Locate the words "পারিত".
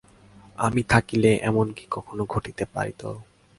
2.73-3.01